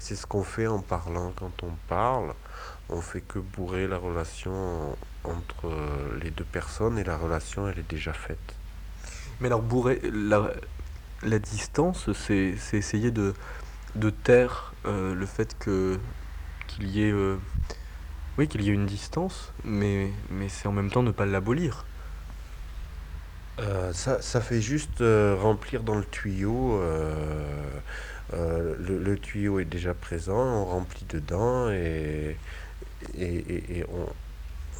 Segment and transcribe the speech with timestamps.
[0.00, 2.34] c'est ce qu'on fait en parlant quand on parle.
[2.88, 5.70] On fait que bourrer la relation entre
[6.20, 8.56] les deux personnes et la relation, elle est déjà faite.
[9.40, 10.50] Mais alors, bourrer la,
[11.22, 13.34] la distance, c'est essayer de,
[13.94, 15.98] de taire euh, le fait que
[16.66, 17.36] qu'il y ait euh,
[18.38, 21.84] oui qu'il y ait une distance, mais, mais c'est en même temps ne pas l'abolir.
[23.60, 26.80] Euh, ça, ça, fait juste remplir dans le tuyau.
[28.32, 32.36] Le, tuyau est déjà présent, on remplit dedans et,
[33.18, 34.06] et, et on,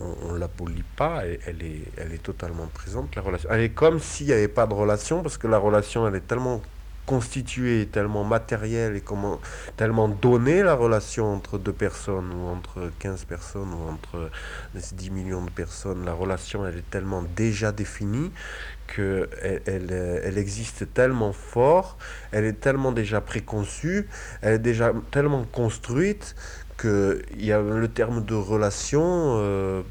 [0.00, 3.48] on, ne l'abolit pas, elle, est, elle est totalement présente, la relation.
[3.52, 6.26] Elle est comme s'il n'y avait pas de relation, parce que la relation, elle est
[6.26, 6.62] tellement
[7.10, 9.40] constituée, tellement matérielle et comment,
[9.76, 14.30] tellement donnée, la relation entre deux personnes, ou entre 15 personnes, ou entre
[14.74, 16.04] 10 millions de personnes.
[16.04, 18.30] La relation, elle est tellement déjà définie
[18.86, 19.28] qu'elle
[19.66, 19.90] elle,
[20.24, 21.98] elle, existe tellement fort,
[22.30, 24.08] elle est tellement déjà préconçue,
[24.40, 26.36] elle est déjà tellement construite
[26.84, 29.82] il y a le terme de relation euh,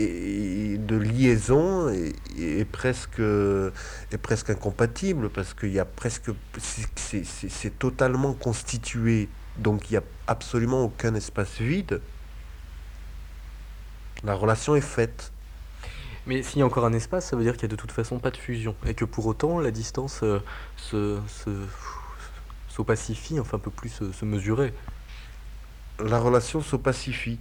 [0.00, 8.32] et de liaison est, presque, est presque incompatible parce qu'il y a presque c'est totalement
[8.32, 12.00] constitué donc il n'y a absolument aucun espace vide.
[14.22, 15.32] La relation est faite.
[16.26, 17.92] Mais s'il y a encore un espace ça veut dire qu'il n'y a de toute
[17.92, 20.38] façon pas de fusion et que pour autant la distance euh,
[20.76, 21.50] se, se,
[22.68, 24.72] s'opacifie enfin peut plus se mesurer.
[25.98, 27.38] La relation se pacifie.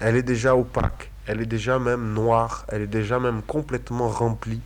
[0.00, 4.60] Elle est déjà opaque, elle est déjà même noire, elle est déjà même complètement remplie.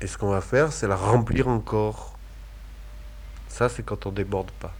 [0.00, 2.18] Et ce qu'on va faire, c'est la remplir encore.
[3.48, 4.74] Ça, c'est quand on déborde pas.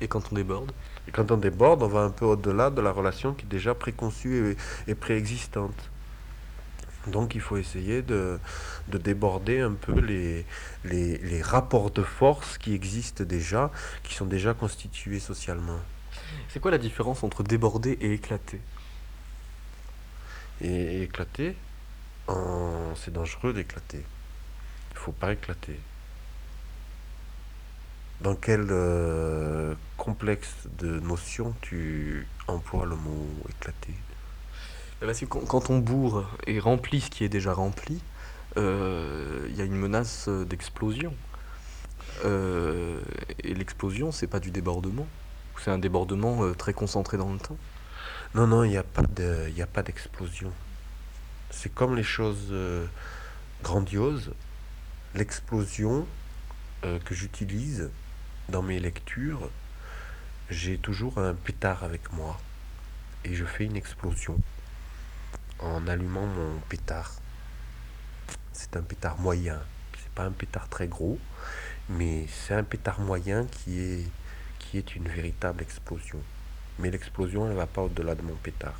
[0.00, 0.72] Et quand on déborde?
[1.06, 3.74] Et quand on déborde, on va un peu au-delà de la relation qui est déjà
[3.74, 5.90] préconçue et, et préexistante.
[7.06, 8.38] Donc il faut essayer de,
[8.88, 10.44] déborder un peu les,
[10.84, 13.70] les, rapports de force qui existent déjà,
[14.02, 15.78] qui sont déjà constitués socialement.
[16.48, 18.60] C'est quoi la différence entre déborder et éclater?
[20.60, 21.56] Et éclater,
[22.96, 24.04] c'est dangereux d'éclater.
[24.92, 25.78] Il faut pas éclater.
[28.20, 33.94] Dans quel euh, complexe de notions tu emploies le mot éclater?
[35.00, 38.02] Parce que quand on bourre et remplit ce qui est déjà rempli,
[38.58, 41.14] euh, il y a une menace d'explosion.
[42.26, 43.00] Euh,
[43.42, 45.06] et l'explosion, c'est pas du débordement.
[45.62, 47.56] C'est un débordement euh, très concentré dans le temps.
[48.34, 48.82] Non, non, il n'y a
[49.66, 50.52] pas d'explosion.
[51.50, 52.54] C'est comme les choses
[53.62, 54.32] grandioses.
[55.14, 56.06] L'explosion
[56.82, 57.90] que j'utilise
[58.48, 59.50] dans mes lectures,
[60.48, 62.38] j'ai toujours un pétard avec moi
[63.24, 64.38] et je fais une explosion
[65.58, 67.12] en allumant mon pétard.
[68.52, 69.60] C'est un pétard moyen.
[69.98, 71.18] C'est pas un pétard très gros,
[71.88, 74.06] mais c'est un pétard moyen qui est,
[74.60, 76.20] qui est une véritable explosion.
[76.78, 78.78] Mais l'explosion, elle va pas au-delà de mon pétard.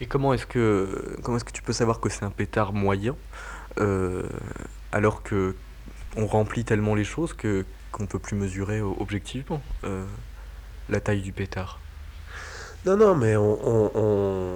[0.00, 3.14] Et comment est-ce que comment est-ce que tu peux savoir que c'est un pétard moyen
[3.78, 4.26] euh,
[4.90, 5.54] alors que
[6.16, 10.04] on remplit tellement les choses que qu'on peut plus mesurer objectivement euh,
[10.88, 11.78] la taille du pétard?
[12.84, 14.51] Non, non, mais on, on,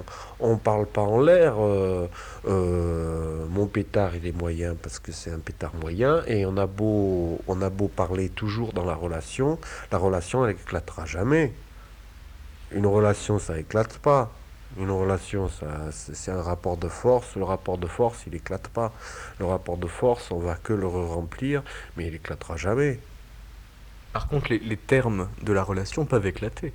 [0.57, 1.55] parle pas en l'air.
[1.59, 2.07] Euh,
[2.47, 6.23] euh, mon pétard, il est moyen parce que c'est un pétard moyen.
[6.27, 9.59] Et on a beau, on a beau parler toujours dans la relation,
[9.91, 11.53] la relation, elle éclatera jamais.
[12.71, 14.31] Une relation, ça éclate pas.
[14.77, 17.35] Une relation, ça, c'est un rapport de force.
[17.35, 18.91] Le rapport de force, il éclate pas.
[19.39, 21.63] Le rapport de force, on va que le remplir,
[21.95, 22.99] mais il éclatera jamais.
[24.13, 26.73] Par contre, les termes de la relation peuvent éclater.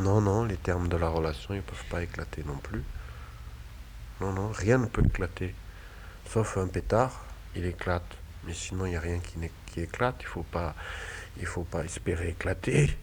[0.00, 2.82] Non, non, les termes de la relation, ils ne peuvent pas éclater non plus.
[4.20, 5.54] Non, non, rien ne peut éclater.
[6.26, 7.24] Sauf un pétard,
[7.54, 8.16] il éclate.
[8.44, 10.16] Mais sinon, il n'y a rien qui, qui éclate.
[10.20, 10.74] Il ne faut, pas,
[11.44, 12.96] faut pas espérer éclater.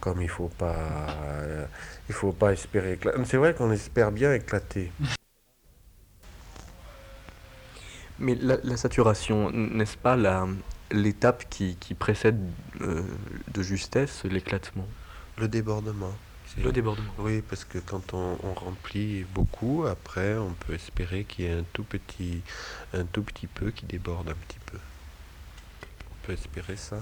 [0.00, 1.66] Comme il ne faut pas, euh,
[2.08, 3.18] il faut pas espérer éclater.
[3.26, 4.90] C'est vrai qu'on espère bien éclater.
[8.18, 10.16] Mais la, saturation, n'est-ce pas
[10.90, 12.40] l'étape qui, précède
[12.80, 13.02] euh,
[13.52, 14.86] de justesse l'éclatement?
[15.38, 16.14] Le débordement.
[16.58, 17.12] Le débordement.
[17.18, 21.64] Oui, parce que quand on, remplit beaucoup, après, on peut espérer qu'il y ait un
[21.72, 22.42] tout petit,
[22.92, 24.78] un tout petit peu qui déborde un petit peu.
[26.10, 26.98] On peut espérer ça,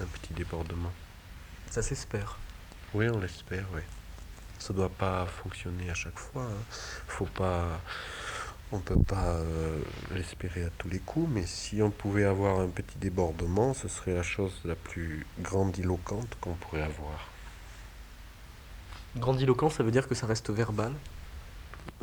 [0.00, 0.92] un petit débordement.
[1.70, 2.38] Ça s'espère.
[2.94, 3.82] Oui, on l'espère, oui.
[4.58, 6.44] Ça doit pas fonctionner à chaque fois.
[6.44, 6.64] Hein.
[7.08, 7.80] Faut pas,
[8.70, 9.80] on peut pas euh,
[10.14, 14.14] l'espérer à tous les coups, mais si on pouvait avoir un petit débordement, ce serait
[14.14, 17.31] la chose la plus grandiloquente qu'on pourrait avoir.
[19.16, 20.92] Grandiloquent, ça veut dire que ça reste verbal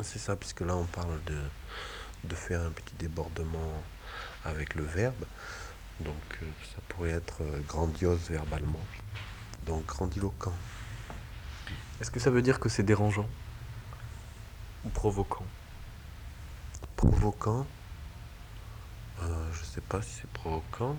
[0.02, 1.38] C'est ça, puisque là on parle de,
[2.24, 3.82] de faire un petit débordement
[4.44, 5.24] avec le verbe.
[6.00, 8.80] Donc euh, ça pourrait être euh, grandiose verbalement.
[9.66, 10.54] Donc grandiloquent.
[12.00, 13.28] Est-ce que ça veut dire que c'est dérangeant
[14.84, 15.44] Ou provoquant?
[16.96, 17.66] Provoquant?
[19.22, 20.96] Euh, Je sais pas si c'est provoquant.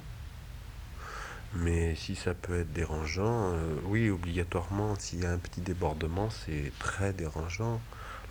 [1.53, 6.29] Mais si ça peut être dérangeant, euh, oui, obligatoirement, s'il y a un petit débordement,
[6.29, 7.81] c'est très dérangeant.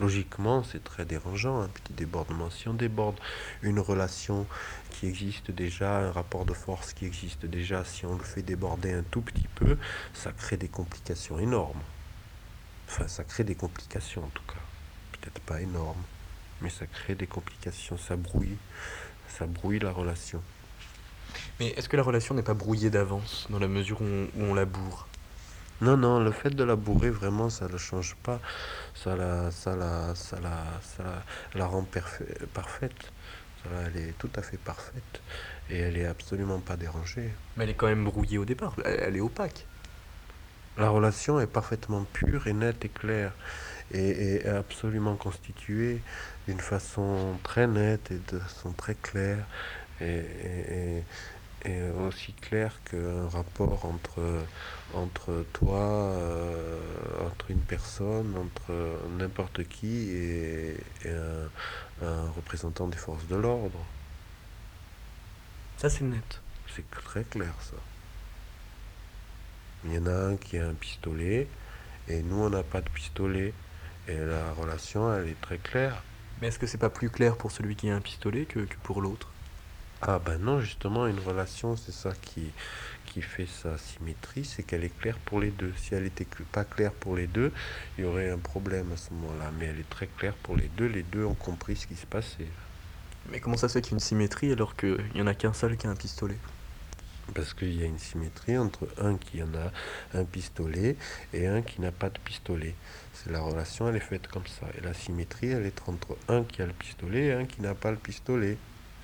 [0.00, 2.48] Logiquement, c'est très dérangeant, un petit débordement.
[2.48, 3.16] Si on déborde
[3.60, 4.46] une relation
[4.88, 8.94] qui existe déjà, un rapport de force qui existe déjà, si on le fait déborder
[8.94, 9.76] un tout petit peu,
[10.14, 11.82] ça crée des complications énormes.
[12.88, 14.60] Enfin, ça crée des complications en tout cas.
[15.12, 16.02] Peut-être pas énormes,
[16.62, 18.56] mais ça crée des complications, ça brouille,
[19.28, 20.42] ça brouille la relation.
[21.60, 24.44] Mais est-ce que la relation n'est pas brouillée d'avance, dans la mesure où on, où
[24.50, 25.06] on la bourre?
[25.82, 28.40] Non, non, le fait de la bourrer, vraiment, ça ne le change pas.
[28.94, 31.22] Ça la, ça la, ça la, ça la,
[31.58, 33.12] la rend parfait- parfaite.
[33.62, 35.20] Ça elle est tout à fait parfaite.
[35.70, 37.30] Et elle est absolument pas dérangée.
[37.56, 39.66] Mais elle est quand même brouillée au départ, elle, elle est opaque.
[40.78, 43.32] La relation est parfaitement pure et nette et claire.
[43.92, 46.00] Et, et absolument constituée
[46.46, 49.44] d'une façon très nette et de façon très claire.
[50.00, 51.04] Et, et- et-
[51.64, 54.22] et aussi claire qu'un rapport entre,
[54.94, 56.78] entre toi, euh,
[57.26, 58.72] entre une personne, entre
[59.18, 63.84] n'importe qui et, et un, un représentant des forces de l'ordre.
[65.76, 66.40] Ça c'est net.
[66.74, 67.76] C'est très clair ça.
[69.84, 71.48] Il y en a un qui a un pistolet
[72.08, 73.54] et nous on n'a pas de pistolet.
[74.08, 76.02] Et la relation elle est très claire.
[76.40, 78.76] Mais est-ce que c'est pas plus clair pour celui qui a un pistolet que, que
[78.82, 79.34] pour l'autre?
[80.02, 82.50] Ah ben non, justement, une relation, c'est ça qui,
[83.06, 85.72] qui fait sa symétrie, c'est qu'elle est claire pour les deux.
[85.76, 87.52] Si elle était cl- pas claire pour les deux,
[87.98, 89.50] il y aurait un problème à ce moment-là.
[89.58, 90.86] Mais elle est très claire pour les deux.
[90.86, 92.48] Les deux ont compris ce qui se passait.
[93.30, 95.34] Mais comment ça se fait qu'il y a une symétrie alors qu'il n'y en a
[95.34, 96.38] qu'un seul qui a un pistolet?
[97.34, 100.96] Parce qu'il y a une symétrie entre un qui en a un pistolet
[101.32, 102.74] et un qui n'a pas de pistolet.
[103.12, 104.66] C'est la relation, elle est faite comme ça.
[104.76, 107.74] Et la symétrie, elle est entre un qui a le pistolet et un qui n'a
[107.74, 108.56] pas le pistolet.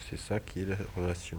[0.09, 1.39] C'est ça qui est la relation.